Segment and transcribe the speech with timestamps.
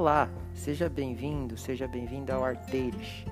[0.00, 3.24] Olá, seja bem-vindo, seja bem-vinda ao Arteiros,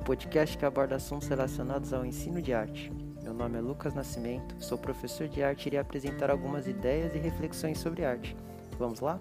[0.00, 2.90] o podcast que aborda assuntos relacionados ao ensino de arte.
[3.22, 7.18] Meu nome é Lucas Nascimento, sou professor de arte e irei apresentar algumas ideias e
[7.18, 8.34] reflexões sobre arte.
[8.78, 9.20] Vamos lá?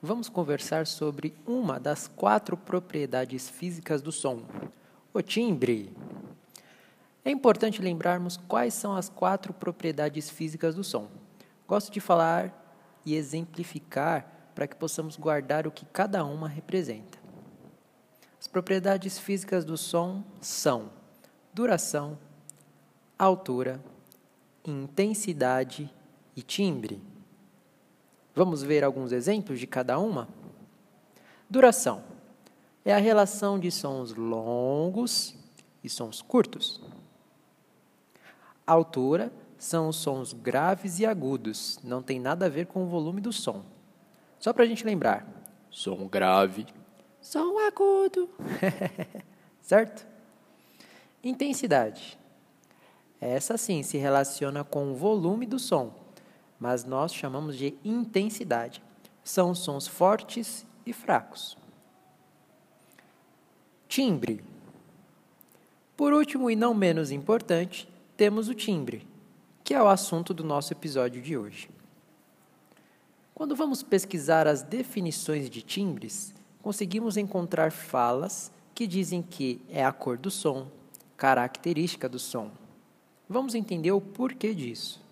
[0.00, 4.40] Vamos conversar sobre uma das quatro propriedades físicas do som,
[5.12, 5.94] o timbre.
[7.26, 11.08] É importante lembrarmos quais são as quatro propriedades físicas do som.
[11.66, 12.54] Gosto de falar
[13.04, 17.18] e exemplificar para que possamos guardar o que cada uma representa.
[18.38, 20.88] As propriedades físicas do som são
[21.52, 22.16] duração,
[23.18, 23.82] altura,
[24.64, 25.92] intensidade
[26.36, 27.02] e timbre.
[28.36, 30.28] Vamos ver alguns exemplos de cada uma?
[31.50, 32.04] Duração
[32.84, 35.34] é a relação de sons longos
[35.82, 36.80] e sons curtos.
[38.66, 43.20] Altura são os sons graves e agudos, não tem nada a ver com o volume
[43.20, 43.62] do som.
[44.38, 45.26] Só para a gente lembrar:
[45.70, 46.66] som grave,
[47.20, 48.28] som agudo.
[49.62, 50.06] certo?
[51.22, 52.18] Intensidade.
[53.20, 56.06] Essa sim se relaciona com o volume do som
[56.58, 58.82] mas nós chamamos de intensidade.
[59.22, 61.56] São sons fortes e fracos.
[63.88, 64.42] Timbre.
[65.96, 69.06] Por último e não menos importante, temos o timbre,
[69.62, 71.68] que é o assunto do nosso episódio de hoje.
[73.34, 79.92] Quando vamos pesquisar as definições de timbres, conseguimos encontrar falas que dizem que é a
[79.92, 80.68] cor do som,
[81.16, 82.50] característica do som.
[83.28, 85.04] Vamos entender o porquê disso.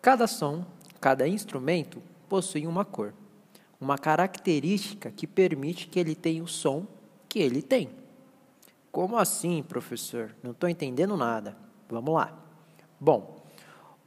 [0.00, 0.64] Cada som,
[1.00, 3.12] cada instrumento possui uma cor,
[3.80, 6.86] uma característica que permite que ele tenha o som
[7.28, 7.90] que ele tem.
[8.92, 10.32] Como assim, professor?
[10.40, 11.63] Não estou entendendo nada.
[11.88, 12.36] Vamos lá.
[12.98, 13.42] Bom,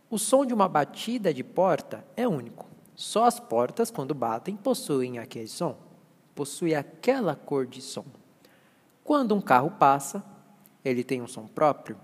[0.10, 2.66] o som de uma batida de porta é único.
[2.96, 5.78] Só as portas, quando batem, possuem aquele som,
[6.34, 8.06] possui aquela cor de som.
[9.04, 10.24] Quando um carro passa,
[10.84, 11.98] ele tem um som próprio.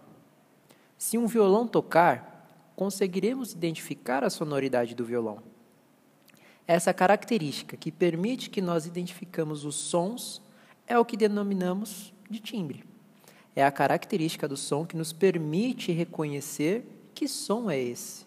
[0.98, 5.40] Se um violão tocar, conseguiremos identificar a sonoridade do violão.
[6.68, 10.42] Essa característica que permite que nós identificamos os sons
[10.88, 12.84] é o que denominamos de timbre.
[13.56, 18.26] É a característica do som que nos permite reconhecer que som é esse.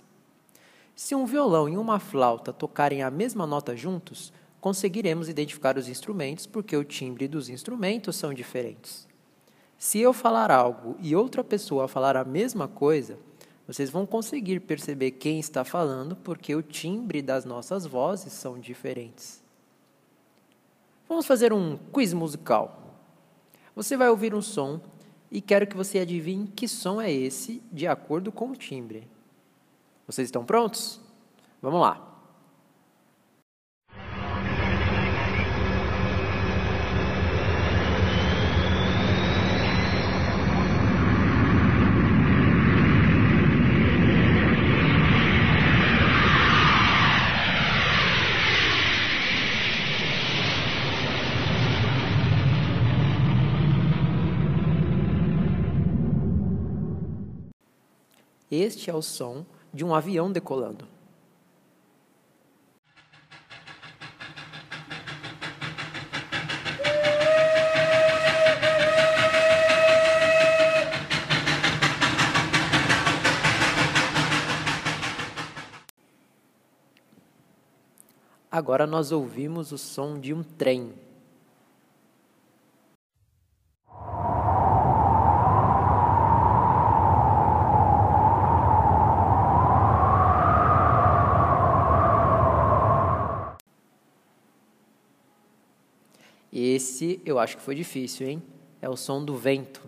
[0.95, 6.47] Se um violão e uma flauta tocarem a mesma nota juntos, conseguiremos identificar os instrumentos
[6.47, 9.07] porque o timbre dos instrumentos são diferentes.
[9.79, 13.19] Se eu falar algo e outra pessoa falar a mesma coisa,
[13.67, 19.43] vocês vão conseguir perceber quem está falando porque o timbre das nossas vozes são diferentes.
[21.09, 22.97] Vamos fazer um quiz musical.
[23.75, 24.81] Você vai ouvir um som
[25.31, 29.09] e quero que você adivinhe que som é esse de acordo com o timbre.
[30.07, 31.01] Vocês estão prontos?
[31.61, 32.16] Vamos lá.
[58.59, 60.89] Este é o som de um avião decolando.
[78.51, 80.95] Agora nós ouvimos o som de um trem.
[96.59, 98.43] Esse eu acho que foi difícil, hein?
[98.81, 99.83] É o som do vento.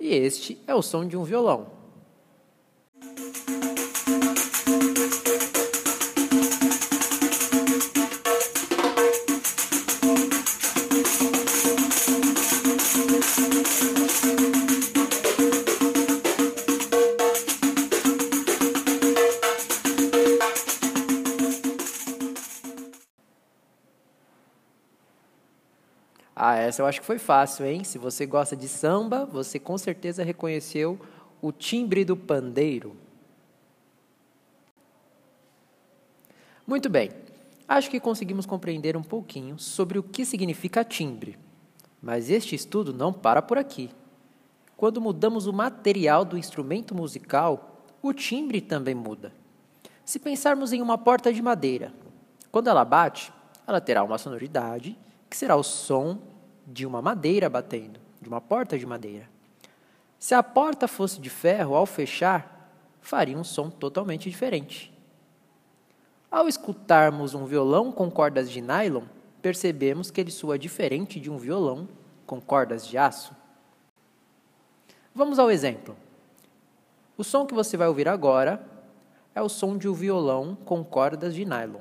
[0.00, 1.77] E este é o som de um violão.
[26.40, 27.82] Ah, essa eu acho que foi fácil, hein?
[27.82, 30.96] Se você gosta de samba, você com certeza reconheceu
[31.42, 32.96] o timbre do pandeiro.
[36.64, 37.10] Muito bem,
[37.66, 41.36] acho que conseguimos compreender um pouquinho sobre o que significa timbre.
[42.00, 43.90] Mas este estudo não para por aqui.
[44.76, 49.32] Quando mudamos o material do instrumento musical, o timbre também muda.
[50.04, 51.92] Se pensarmos em uma porta de madeira,
[52.50, 53.32] quando ela bate,
[53.66, 54.96] ela terá uma sonoridade
[55.28, 56.18] que será o som
[56.66, 59.28] de uma madeira batendo, de uma porta de madeira.
[60.18, 64.92] Se a porta fosse de ferro, ao fechar, faria um som totalmente diferente.
[66.30, 69.04] Ao escutarmos um violão com cordas de nylon,
[69.40, 71.88] percebemos que ele soa diferente de um violão
[72.26, 73.34] com cordas de aço.
[75.14, 75.96] Vamos ao exemplo.
[77.16, 78.64] O som que você vai ouvir agora
[79.34, 81.80] é o som de um violão com cordas de nylon.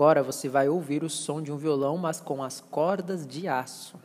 [0.00, 3.98] Agora você vai ouvir o som de um violão, mas com as cordas de aço.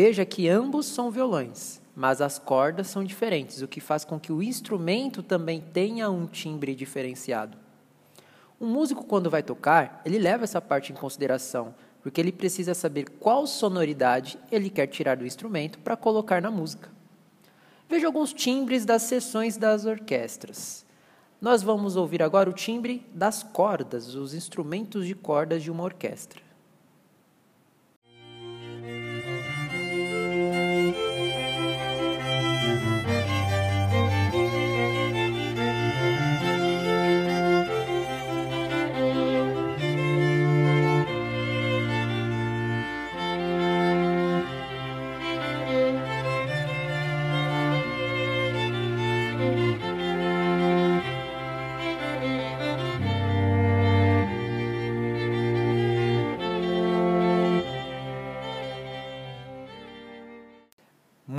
[0.00, 4.30] Veja que ambos são violões, mas as cordas são diferentes, o que faz com que
[4.30, 7.58] o instrumento também tenha um timbre diferenciado.
[8.60, 13.10] Um músico, quando vai tocar, ele leva essa parte em consideração, porque ele precisa saber
[13.18, 16.88] qual sonoridade ele quer tirar do instrumento para colocar na música.
[17.88, 20.86] Veja alguns timbres das sessões das orquestras.
[21.40, 26.47] Nós vamos ouvir agora o timbre das cordas, os instrumentos de cordas de uma orquestra.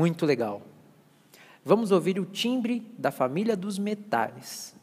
[0.10, 0.64] Muito legal.
[1.64, 4.76] Vamos ouvir o timbre da família dos metais.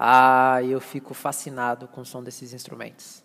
[0.00, 3.24] Ah, eu fico fascinado com o som desses instrumentos.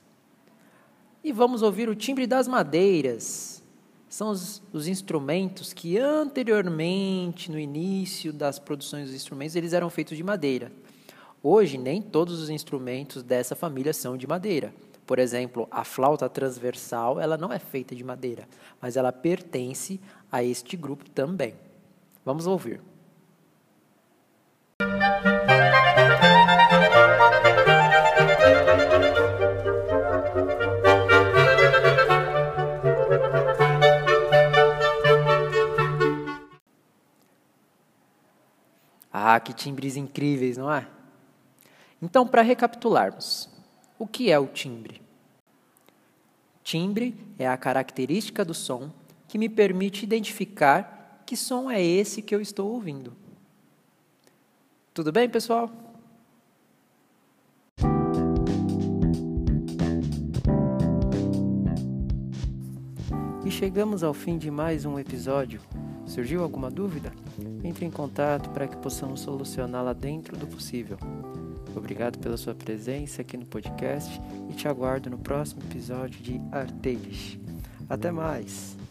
[1.23, 3.63] E vamos ouvir o timbre das madeiras.
[4.09, 10.17] São os, os, instrumentos que anteriormente, no início das produções dos instrumentos, eles eram feitos
[10.17, 10.71] de madeira.
[11.43, 14.73] Hoje, nem todos os instrumentos dessa família são de madeira.
[15.05, 18.47] Por exemplo, a flauta transversal, ela não é feita de madeira,
[18.81, 19.99] mas ela pertence
[20.31, 21.53] a este grupo também.
[22.25, 22.81] Vamos ouvir.
[39.43, 40.87] Que timbres incríveis, não é?
[42.01, 43.49] Então, para recapitularmos,
[43.99, 45.01] o que é o timbre?
[46.63, 48.89] Timbre é a característica do som
[49.27, 53.15] que me permite identificar que som é esse que eu estou ouvindo.
[54.93, 55.69] Tudo bem, pessoal?
[63.45, 65.61] E chegamos ao fim de mais um episódio
[66.05, 67.11] Surgiu alguma dúvida?
[67.63, 70.97] Entre em contato para que possamos solucioná-la dentro do possível.
[71.75, 77.37] Obrigado pela sua presença aqui no podcast e te aguardo no próximo episódio de Arteiros.
[77.89, 78.82] Até mais!